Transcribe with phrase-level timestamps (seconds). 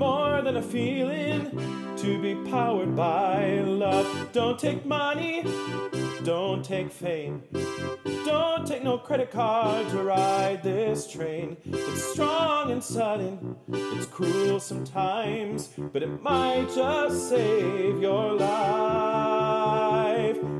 [0.00, 1.50] more than a feeling.
[1.98, 4.32] To be powered by love.
[4.32, 5.44] Don't take money,
[6.24, 7.42] don't take fame,
[8.24, 11.58] don't take no credit card to ride this train.
[11.66, 19.28] It's strong and sudden, it's cruel sometimes, but it might just save your life.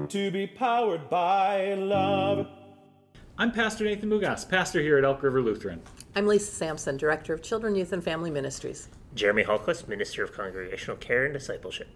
[0.08, 2.48] To be powered by love.
[3.38, 5.80] I'm Pastor Nathan Mugas, pastor here at Elk River Lutheran.
[6.14, 8.90] I'm Lisa Sampson, Director of Children, Youth, and Family Ministries.
[9.14, 11.88] Jeremy Hallquist, Minister of Congregational Care and Discipleship.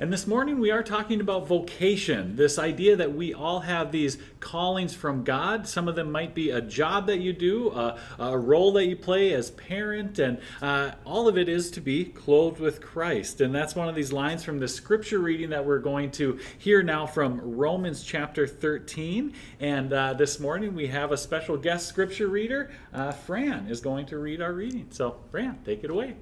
[0.00, 4.18] And this morning we are talking about vocation, this idea that we all have these
[4.40, 5.68] callings from God.
[5.68, 8.96] Some of them might be a job that you do, a, a role that you
[8.96, 13.40] play as parent, and uh, all of it is to be clothed with Christ.
[13.40, 16.82] And that's one of these lines from the scripture reading that we're going to hear
[16.82, 19.32] now from Romans chapter 13.
[19.60, 22.72] And uh, this morning we have a special guest scripture reader.
[22.92, 24.88] Uh, Fran is going to read our reading.
[24.90, 26.16] So, Fran, take it away.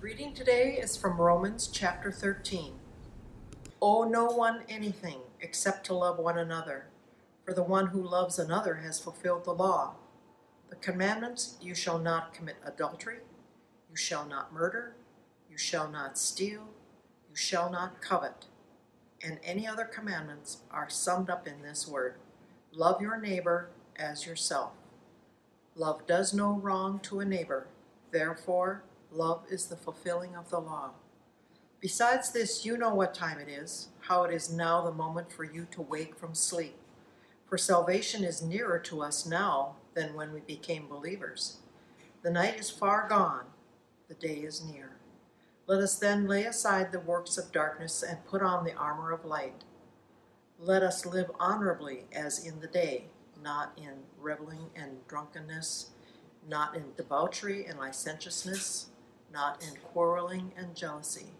[0.00, 2.72] Reading today is from Romans chapter 13.
[3.82, 6.86] Owe no one anything except to love one another,
[7.44, 9.96] for the one who loves another has fulfilled the law.
[10.70, 13.18] The commandments you shall not commit adultery,
[13.90, 14.96] you shall not murder,
[15.50, 16.68] you shall not steal,
[17.28, 18.46] you shall not covet,
[19.22, 22.14] and any other commandments are summed up in this word
[22.72, 24.72] love your neighbor as yourself.
[25.74, 27.66] Love does no wrong to a neighbor,
[28.12, 30.90] therefore, love is the fulfilling of the law.
[31.80, 35.44] Besides this, you know what time it is, how it is now the moment for
[35.44, 36.76] you to wake from sleep.
[37.48, 41.58] For salvation is nearer to us now than when we became believers.
[42.22, 43.46] The night is far gone,
[44.08, 44.96] the day is near.
[45.66, 49.24] Let us then lay aside the works of darkness and put on the armor of
[49.24, 49.64] light.
[50.58, 53.06] Let us live honorably as in the day,
[53.42, 55.90] not in reveling and drunkenness,
[56.46, 58.89] not in debauchery and licentiousness,
[59.32, 61.32] not in quarreling and jealousy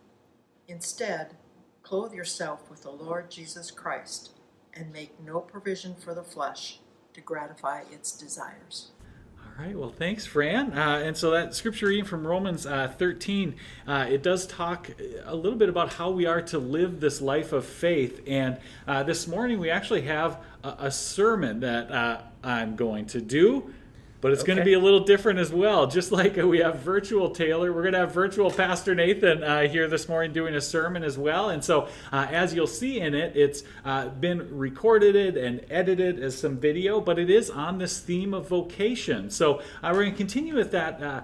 [0.70, 1.34] Instead,
[1.82, 4.30] clothe yourself with the Lord Jesus Christ
[4.72, 6.78] and make no provision for the flesh
[7.12, 8.92] to gratify its desires.
[9.36, 10.72] All right, well, thanks, Fran.
[10.72, 13.56] Uh, and so that scripture reading from Romans uh, 13,
[13.88, 14.90] uh, it does talk
[15.24, 18.22] a little bit about how we are to live this life of faith.
[18.28, 23.20] And uh, this morning we actually have a, a sermon that uh, I'm going to
[23.20, 23.74] do
[24.20, 24.48] but it's okay.
[24.48, 25.86] going to be a little different as well.
[25.86, 29.88] Just like we have virtual Taylor, we're going to have virtual Pastor Nathan uh, here
[29.88, 31.50] this morning doing a sermon as well.
[31.50, 36.36] And so, uh, as you'll see in it, it's uh, been recorded and edited as
[36.36, 39.30] some video, but it is on this theme of vocation.
[39.30, 41.22] So, uh, we're going to continue with that uh,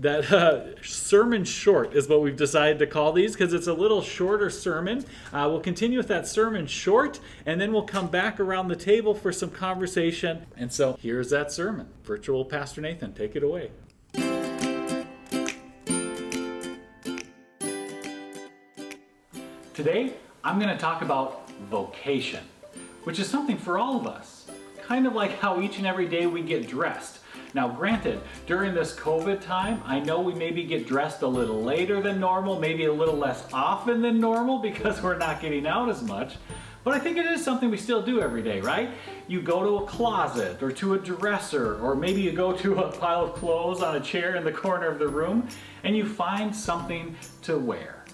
[0.00, 4.02] that uh, sermon short is what we've decided to call these because it's a little
[4.02, 5.04] shorter sermon.
[5.32, 9.14] Uh, we'll continue with that sermon short, and then we'll come back around the table
[9.14, 10.46] for some conversation.
[10.56, 11.88] And so here's that sermon.
[12.04, 13.70] Virtual Pastor Nathan, take it away.
[19.74, 22.44] Today, I'm going to talk about vocation,
[23.02, 24.46] which is something for all of us.
[24.86, 27.18] Kind of like how each and every day we get dressed.
[27.54, 32.02] Now, granted, during this COVID time, I know we maybe get dressed a little later
[32.02, 36.02] than normal, maybe a little less often than normal because we're not getting out as
[36.02, 36.34] much.
[36.82, 38.90] But I think it is something we still do every day, right?
[39.28, 42.92] You go to a closet or to a dresser, or maybe you go to a
[42.92, 45.48] pile of clothes on a chair in the corner of the room
[45.84, 48.04] and you find something to wear.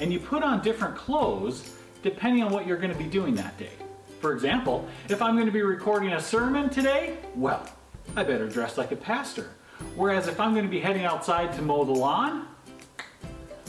[0.00, 3.58] And you put on different clothes depending on what you're going to be doing that
[3.58, 3.72] day.
[4.20, 7.68] For example, if I'm going to be recording a sermon today, well,
[8.16, 9.50] I better dress like a pastor.
[9.96, 12.46] Whereas if I'm going to be heading outside to mow the lawn,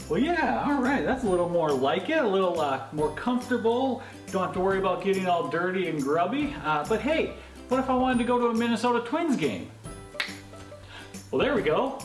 [0.08, 4.04] well, yeah, all right, that's a little more like it, a little uh, more comfortable.
[4.30, 6.54] Don't have to worry about getting all dirty and grubby.
[6.64, 7.34] Uh, but hey,
[7.68, 9.68] what if I wanted to go to a Minnesota Twins game?
[11.32, 11.98] Well, there we go.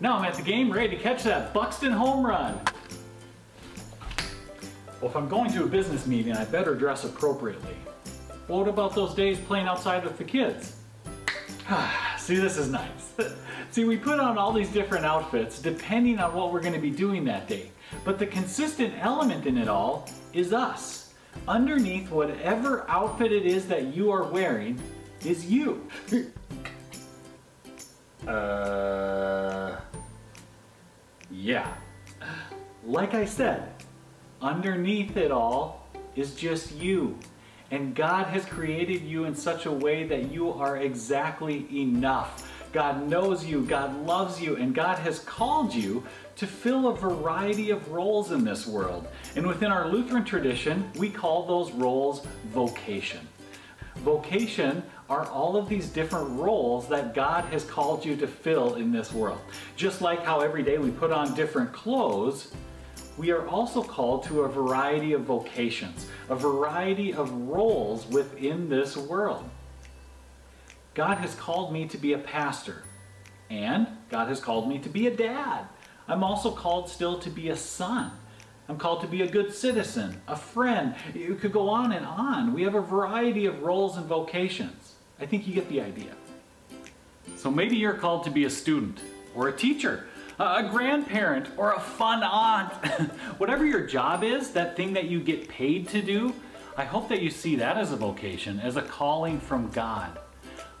[0.00, 2.58] Now I'm at the game ready to catch that Buxton home run.
[5.00, 7.76] Well, if I'm going to a business meeting, I better dress appropriately.
[8.48, 10.74] Well, what about those days playing outside with the kids?
[12.18, 13.12] See, this is nice.
[13.70, 16.90] See, we put on all these different outfits depending on what we're going to be
[16.90, 17.70] doing that day.
[18.04, 21.14] But the consistent element in it all is us.
[21.48, 24.78] Underneath whatever outfit it is that you are wearing
[25.24, 25.88] is you.
[28.26, 29.78] Uh.
[31.30, 31.74] Yeah.
[32.86, 33.68] like I said,
[34.40, 35.86] underneath it all
[36.16, 37.18] is just you.
[37.74, 42.48] And God has created you in such a way that you are exactly enough.
[42.72, 46.04] God knows you, God loves you, and God has called you
[46.36, 49.08] to fill a variety of roles in this world.
[49.34, 53.26] And within our Lutheran tradition, we call those roles vocation.
[53.96, 54.80] Vocation
[55.10, 59.12] are all of these different roles that God has called you to fill in this
[59.12, 59.40] world.
[59.74, 62.52] Just like how every day we put on different clothes,
[63.16, 68.96] we are also called to a variety of vocations, a variety of roles within this
[68.96, 69.48] world.
[70.94, 72.82] God has called me to be a pastor,
[73.50, 75.66] and God has called me to be a dad.
[76.08, 78.12] I'm also called still to be a son.
[78.68, 80.94] I'm called to be a good citizen, a friend.
[81.14, 82.54] You could go on and on.
[82.54, 84.94] We have a variety of roles and vocations.
[85.20, 86.12] I think you get the idea.
[87.36, 89.00] So maybe you're called to be a student
[89.34, 90.06] or a teacher,
[90.38, 92.72] a grandparent, or a fun aunt.
[93.38, 96.34] Whatever your job is, that thing that you get paid to do,
[96.76, 100.18] I hope that you see that as a vocation, as a calling from God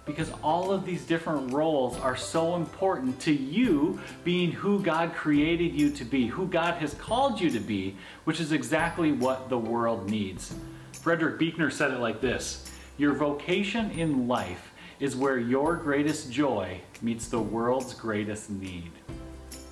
[0.06, 5.72] because all of these different roles are so important to you being who God created
[5.72, 9.58] you to be, who God has called you to be, which is exactly what the
[9.58, 10.54] world needs.
[10.92, 16.80] Frederick Buechner said it like this Your vocation in life is where your greatest joy
[17.02, 18.92] meets the world's greatest need.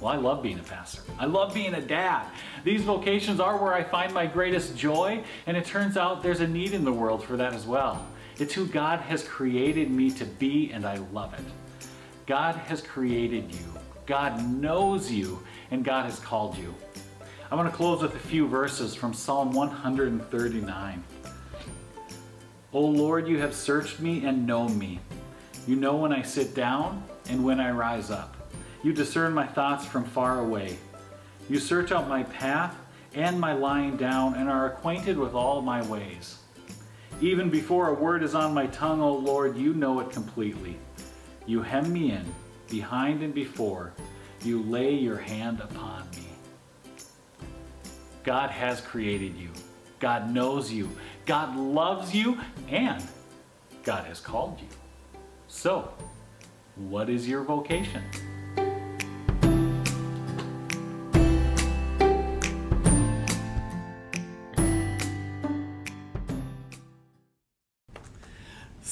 [0.03, 1.01] Well, I love being a pastor.
[1.17, 2.27] I love being a dad.
[2.65, 6.49] These vocations are where I find my greatest joy, and it turns out there's a
[6.49, 8.05] need in the world for that as well.
[8.41, 11.45] It's who God has created me to be, and I love it.
[12.27, 15.41] God has created you, God knows you,
[15.71, 16.75] and God has called you.
[17.53, 21.05] I want to close with a few verses from Psalm 139.
[22.73, 24.99] O Lord, you have searched me and known me.
[25.69, 28.42] You know when I sit down and when I rise up.
[28.83, 30.77] You discern my thoughts from far away.
[31.49, 32.75] You search out my path
[33.15, 36.39] and my lying down and are acquainted with all my ways.
[37.21, 40.77] Even before a word is on my tongue, O Lord, you know it completely.
[41.47, 42.25] You hem me in,
[42.69, 43.93] behind and before.
[44.43, 46.27] You lay your hand upon me.
[48.25, 49.51] God has created you.
[50.01, 50.89] God knows you.
[51.27, 52.41] God loves you.
[52.69, 53.01] And
[53.85, 54.69] God has called you.
[55.47, 55.93] So,
[56.75, 58.03] what is your vocation?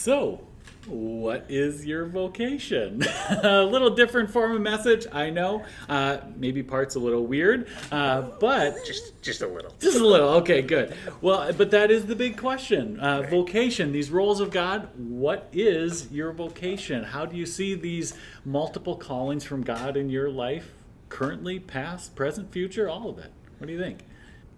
[0.01, 0.41] So,
[0.87, 3.03] what is your vocation?
[3.43, 5.63] a little different form of message, I know.
[5.91, 9.75] Uh, maybe parts a little weird, uh, but Just just a little.
[9.79, 10.31] just a little.
[10.37, 10.95] Okay, good.
[11.21, 12.99] Well, but that is the big question.
[12.99, 14.89] Uh, vocation, these roles of God.
[14.97, 17.05] What is your vocation?
[17.05, 18.15] How do you see these
[18.47, 20.73] multiple callings from God in your life,
[21.11, 23.31] currently, past, present, future, all of it?
[23.59, 23.99] What do you think?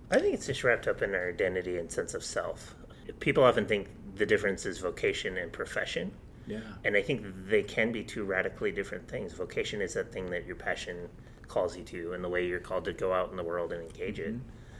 [0.08, 2.76] I think it's just wrapped up in our identity and sense of self.
[3.18, 6.12] People often think the difference is vocation and profession.
[6.46, 6.60] Yeah.
[6.84, 9.32] And I think they can be two radically different things.
[9.32, 11.08] Vocation is that thing that your passion
[11.48, 13.82] calls you to and the way you're called to go out in the world and
[13.82, 14.34] engage it.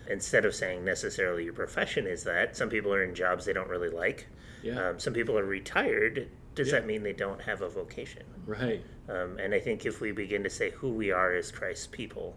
[0.08, 3.68] Instead of saying necessarily your profession is that, some people are in jobs they don't
[3.68, 4.26] really like.
[4.62, 4.88] Yeah.
[4.88, 6.28] Um, some people are retired.
[6.54, 6.80] Does Yeah.
[6.80, 8.24] that mean they don't have a vocation?
[8.46, 8.82] Right.
[9.08, 12.36] Um, and I think if we begin to say who we are as Christ's people,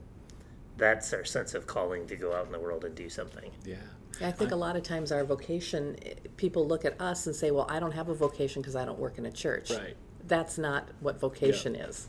[0.77, 3.51] that's our sense of calling to go out in the world and do something.
[3.65, 3.75] Yeah.
[4.21, 7.51] I think a lot of times our vocation, eh, people look at us and say,
[7.51, 9.71] well, I don't have a vocation because I don't work in a church.
[9.71, 9.95] Right.
[10.27, 12.07] That's not what vocation is.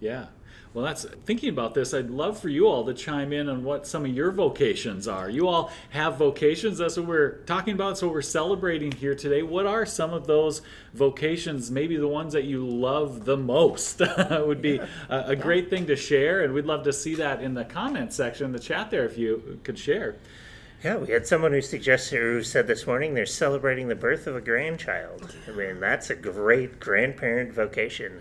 [0.00, 0.26] Yeah.
[0.72, 1.92] Well, that's thinking about this.
[1.92, 5.28] I'd love for you all to chime in on what some of your vocations are.
[5.28, 6.78] You all have vocations.
[6.78, 7.98] That's what we're talking about.
[7.98, 9.42] So we're celebrating here today.
[9.42, 10.62] What are some of those
[10.94, 11.72] vocations?
[11.72, 14.00] Maybe the ones that you love the most
[14.30, 17.54] would be a, a great thing to share, and we'd love to see that in
[17.54, 20.16] the comment section, in the chat there, if you could share.
[20.82, 24.34] Yeah, we had someone who suggested who said this morning they're celebrating the birth of
[24.36, 25.34] a grandchild.
[25.46, 28.20] I mean, that's a great grandparent vocation.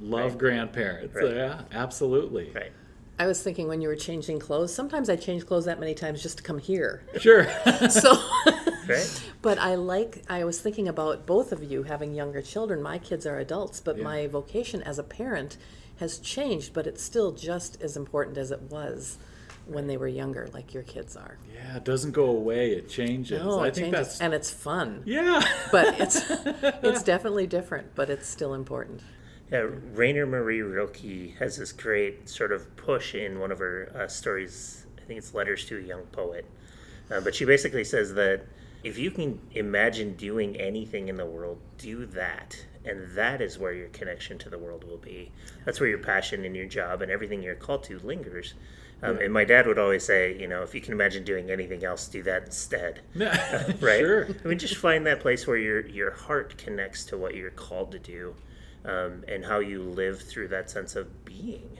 [0.00, 1.14] Love grandparents.
[1.14, 1.34] Right.
[1.36, 2.50] Yeah, absolutely.
[2.54, 2.72] Right.
[3.18, 6.22] I was thinking when you were changing clothes, sometimes I change clothes that many times
[6.22, 7.02] just to come here.
[7.18, 7.46] Sure.
[7.90, 8.12] So,
[8.88, 9.22] Right?
[9.42, 12.80] but I like, I was thinking about both of you having younger children.
[12.82, 14.04] My kids are adults, but Yeah.
[14.04, 15.58] my vocation as a parent
[15.98, 19.18] has changed, but it's still just as important as it was
[19.70, 21.38] when they were younger, like your kids are.
[21.54, 22.72] yeah, it doesn't go away.
[22.72, 23.42] It changes.
[23.42, 25.02] No, I it think changes, that's and it's fun.
[25.06, 25.42] yeah.
[25.72, 26.20] But it's
[26.82, 29.02] it's definitely different, but it's still important.
[29.50, 34.06] Yeah, Rainer Marie Rilke has this great sort of push in one of her uh,
[34.06, 34.86] stories.
[34.98, 36.44] I think it's Letters to a Young Poet.
[37.10, 38.44] Uh, but she basically says that
[38.82, 42.64] if you can imagine doing anything in the world, do that.
[42.84, 45.32] And that is where your connection to the world will be.
[45.64, 48.54] That's where your passion and your job and everything you're called to lingers.
[49.02, 51.84] Um, and my dad would always say, you know, if you can imagine doing anything
[51.84, 53.00] else, do that instead.
[53.14, 54.00] right?
[54.00, 54.28] Sure.
[54.44, 57.92] I mean, just find that place where your your heart connects to what you're called
[57.92, 58.34] to do,
[58.84, 61.78] um, and how you live through that sense of being.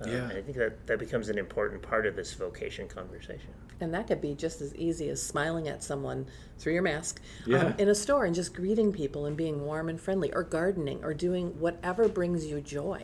[0.00, 0.28] Um, Yeah.
[0.28, 3.50] And I think that that becomes an important part of this vocation conversation.
[3.80, 6.26] And that could be just as easy as smiling at someone
[6.58, 7.66] through your mask Yeah.
[7.66, 11.02] um, in a store and just greeting people and being warm and friendly, or gardening,
[11.02, 13.02] or doing whatever brings you joy.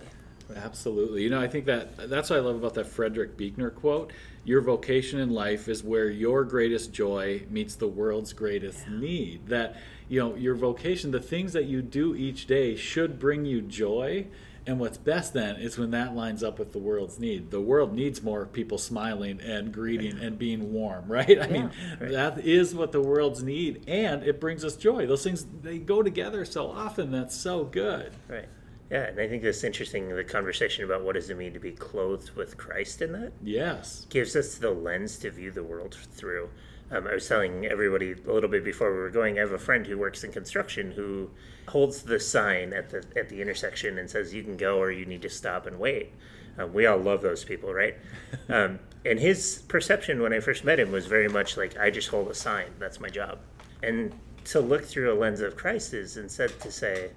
[0.54, 1.22] Absolutely.
[1.22, 4.12] You know, I think that that's what I love about that Frederick Buechner quote.
[4.44, 9.46] Your vocation in life is where your greatest joy meets the world's greatest need.
[9.48, 9.76] That,
[10.08, 14.26] you know, your vocation, the things that you do each day should bring you joy.
[14.66, 17.50] And what's best then is when that lines up with the world's need.
[17.50, 21.40] The world needs more people smiling and greeting and being warm, right?
[21.40, 25.06] I mean, that is what the world's need, and it brings us joy.
[25.06, 27.10] Those things they go together so often.
[27.10, 28.12] That's so good.
[28.28, 28.48] Right.
[28.90, 30.08] Yeah, and I think that's interesting.
[30.14, 34.06] The conversation about what does it mean to be clothed with Christ in that Yes.
[34.10, 36.50] gives us the lens to view the world through.
[36.90, 39.38] Um, I was telling everybody a little bit before we were going.
[39.38, 41.30] I have a friend who works in construction who
[41.68, 45.06] holds the sign at the at the intersection and says you can go or you
[45.06, 46.12] need to stop and wait.
[46.58, 47.96] Um, we all love those people, right?
[48.48, 52.08] Um, and his perception when I first met him was very much like I just
[52.08, 52.66] hold a sign.
[52.78, 53.38] That's my job.
[53.82, 54.12] And
[54.46, 57.10] to look through a lens of Christ is instead to say,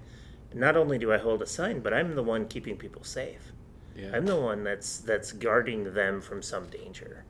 [0.54, 3.52] not only do I hold a sign, but I'm the one keeping people safe.
[3.96, 4.10] Yeah.
[4.14, 7.24] I'm the one that's that's guarding them from some danger.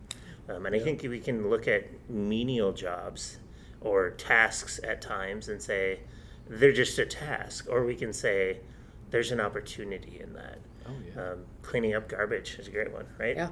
[0.49, 3.39] Um, and I think we can look at menial jobs
[3.81, 6.01] or tasks at times and say
[6.49, 8.59] they're just a task, or we can say
[9.11, 10.59] there's an opportunity in that.
[10.87, 11.23] Oh yeah.
[11.23, 13.37] Um, cleaning up garbage is a great one, right?
[13.37, 13.49] Yeah.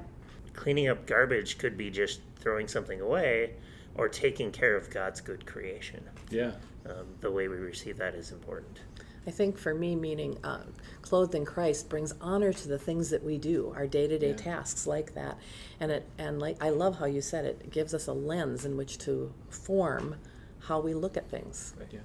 [0.53, 3.53] Cleaning up garbage could be just throwing something away
[3.95, 6.03] or taking care of God's good creation.
[6.29, 6.51] Yeah.
[6.85, 8.81] Um, the way we receive that is important.
[9.25, 10.63] I think for me, meaning uh,
[11.01, 15.13] clothed in Christ brings honor to the things that we do, our day-to-day tasks like
[15.13, 15.37] that,
[15.79, 17.61] and it and like I love how you said it.
[17.63, 20.15] It gives us a lens in which to form
[20.59, 21.73] how we look at things.
[21.91, 21.99] Yeah.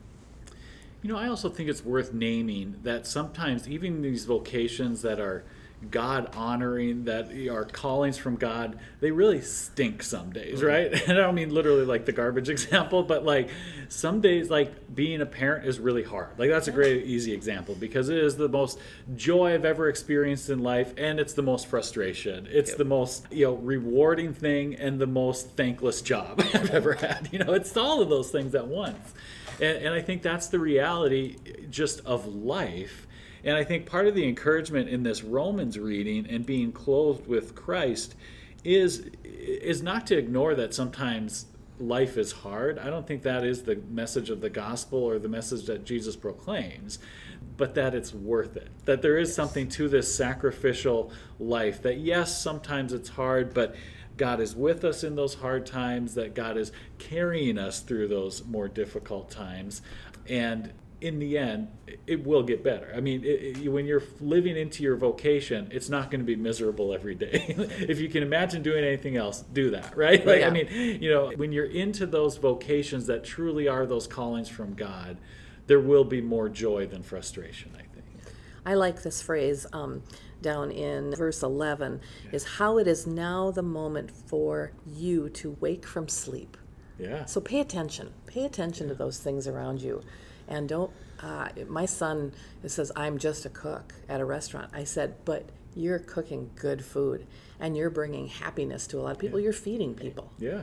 [1.02, 5.44] You know, I also think it's worth naming that sometimes even these vocations that are
[5.90, 10.66] God honoring, that are callings from God, they really stink some days, mm-hmm.
[10.66, 11.02] right?
[11.08, 13.48] And I don't mean literally like the garbage example, but like
[13.88, 16.38] some days, like being a parent is really hard.
[16.38, 18.78] Like that's a great, easy example because it is the most
[19.16, 22.48] joy I've ever experienced in life, and it's the most frustration.
[22.50, 27.06] It's the most, you know, rewarding thing and the most thankless job I've ever mm-hmm.
[27.06, 27.28] had.
[27.32, 29.14] You know, it's all of those things at once.
[29.60, 31.36] And, and I think that's the reality
[31.70, 33.07] just of life.
[33.44, 37.54] And I think part of the encouragement in this Romans reading and being clothed with
[37.54, 38.14] Christ
[38.64, 41.46] is is not to ignore that sometimes
[41.80, 42.78] life is hard.
[42.78, 46.16] I don't think that is the message of the gospel or the message that Jesus
[46.16, 46.98] proclaims,
[47.56, 48.68] but that it's worth it.
[48.84, 53.76] That there is something to this sacrificial life that yes, sometimes it's hard, but
[54.16, 58.44] God is with us in those hard times, that God is carrying us through those
[58.44, 59.80] more difficult times.
[60.28, 61.68] And in the end,
[62.06, 62.92] it will get better.
[62.94, 66.36] I mean, it, it, when you're living into your vocation, it's not going to be
[66.36, 67.54] miserable every day.
[67.56, 70.24] if you can imagine doing anything else, do that, right?
[70.26, 70.48] Like, Yeah.
[70.48, 74.74] I mean, you know, when you're into those vocations that truly are those callings from
[74.74, 75.18] God,
[75.66, 78.04] there will be more joy than frustration, I think.
[78.66, 80.02] I like this phrase um,
[80.42, 82.00] down in verse 11
[82.32, 86.56] is how it is now the moment for you to wake from sleep.
[86.98, 87.24] Yeah.
[87.26, 88.12] So pay attention.
[88.26, 90.02] Pay attention to those things around you.
[90.48, 90.90] And don't,
[91.22, 92.32] uh, my son
[92.66, 94.70] says, I'm just a cook at a restaurant.
[94.72, 97.26] I said, but you're cooking good food
[97.60, 99.38] and you're bringing happiness to a lot of people.
[99.38, 100.32] You're feeding people.
[100.38, 100.62] Yeah.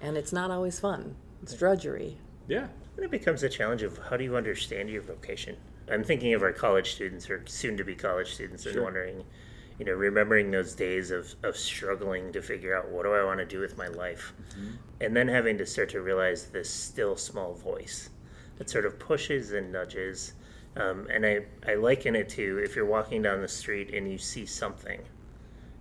[0.00, 2.18] And it's not always fun, it's drudgery.
[2.48, 2.68] Yeah.
[2.96, 5.56] And it becomes a challenge of how do you understand your vocation?
[5.90, 9.24] I'm thinking of our college students or soon to be college students and wondering,
[9.78, 13.38] you know, remembering those days of, of struggling to figure out what do I want
[13.38, 14.32] to do with my life?
[15.00, 18.08] And then having to start to realize this still small voice
[18.58, 20.34] that sort of pushes and nudges.
[20.76, 24.18] Um, and I, I liken it to if you're walking down the street and you
[24.18, 25.00] see something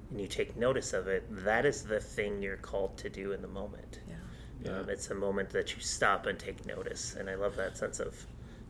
[0.10, 3.42] and you take notice of it, that is the thing you're called to do in
[3.42, 4.00] the moment.
[4.08, 4.16] Yeah.
[4.64, 4.80] Yeah.
[4.80, 8.00] Um, it's a moment that you stop and take notice, and I love that sense
[8.00, 8.26] of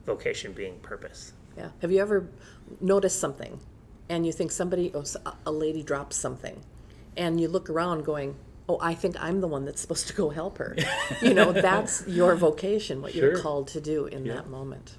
[0.06, 1.34] vocation being purpose.
[1.58, 1.70] Yeah.
[1.82, 2.28] Have you ever
[2.82, 3.60] noticed something
[4.10, 6.60] and you think somebody, oh, s- a lady drops something,
[7.18, 8.36] and you look around going,
[8.68, 10.76] oh, I think I'm the one that's supposed to go help her.
[11.22, 14.96] you know, that's your vocation, what you're called to do in that moment.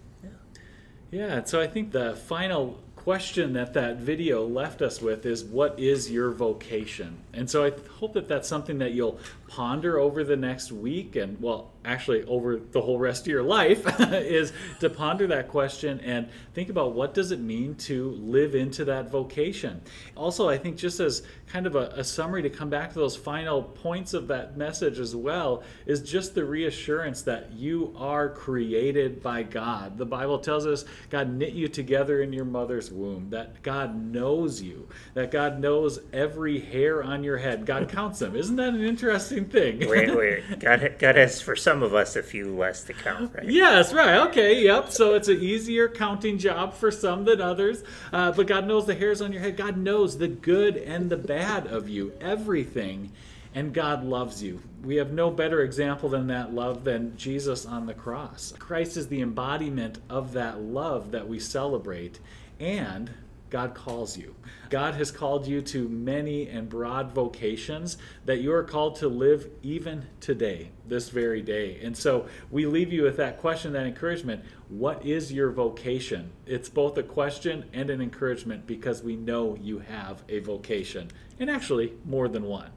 [1.10, 5.44] Yeah, and so I think the final question that that video left us with is
[5.44, 7.18] what is your vocation?
[7.36, 11.40] And so I hope that that's something that you'll ponder over the next week and,
[11.40, 16.28] well, actually over the whole rest of your life is to ponder that question and
[16.52, 19.80] think about what does it mean to live into that vocation.
[20.16, 23.16] Also, I think just as kind of a, a summary to come back to those
[23.16, 29.22] final points of that message as well is just the reassurance that you are created
[29.22, 29.96] by God.
[29.96, 34.60] The Bible tells us God knit you together in your mother's womb, that God knows
[34.60, 37.66] you, that God knows every hair on your head.
[37.66, 38.34] God counts them.
[38.34, 39.80] Isn't that an interesting thing?
[39.88, 40.58] wait, wait.
[40.60, 43.48] God, God has for some of us a few less to count, right?
[43.48, 44.26] Yes, right.
[44.28, 44.90] Okay, yep.
[44.90, 47.84] So it's an easier counting job for some than others.
[48.12, 49.56] Uh, but God knows the hairs on your head.
[49.56, 53.12] God knows the good and the bad of you, everything.
[53.54, 54.62] And God loves you.
[54.82, 58.52] We have no better example than that love than Jesus on the cross.
[58.58, 62.20] Christ is the embodiment of that love that we celebrate.
[62.60, 63.10] And
[63.50, 64.34] God calls you.
[64.70, 69.48] God has called you to many and broad vocations that you are called to live
[69.62, 71.78] even today, this very day.
[71.82, 74.44] And so we leave you with that question, that encouragement.
[74.68, 76.32] What is your vocation?
[76.46, 81.48] It's both a question and an encouragement because we know you have a vocation, and
[81.48, 82.70] actually more than one.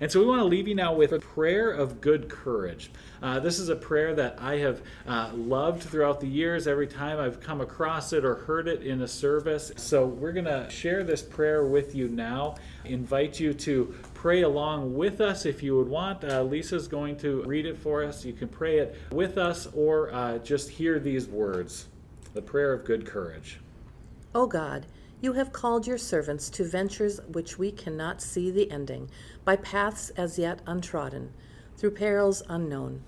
[0.00, 2.90] And so we want to leave you now with a prayer of good courage.
[3.22, 7.20] Uh, this is a prayer that I have uh, loved throughout the years every time
[7.20, 9.70] I've come across it or heard it in a service.
[9.76, 12.56] So we're going to share this prayer with you now.
[12.84, 16.24] Invite you to pray along with us if you would want.
[16.24, 18.24] Uh, Lisa's going to read it for us.
[18.24, 21.86] You can pray it with us or uh, just hear these words
[22.34, 23.60] the prayer of good courage.
[24.34, 24.86] Oh God,
[25.22, 29.08] you have called your servants to ventures which we cannot see the ending,
[29.44, 31.32] by paths as yet untrodden,
[31.76, 33.00] through perils unknown.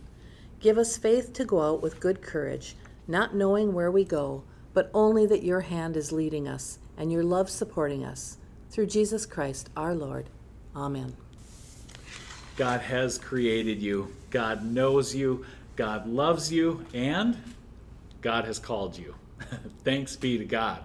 [0.60, 2.76] Give us faith to go out with good courage,
[3.08, 7.24] not knowing where we go, but only that your hand is leading us and your
[7.24, 8.38] love supporting us.
[8.70, 10.30] Through Jesus Christ our Lord.
[10.76, 11.16] Amen.
[12.56, 15.44] God has created you, God knows you,
[15.74, 17.36] God loves you, and
[18.22, 19.16] God has called you.
[19.82, 20.84] Thanks be to God.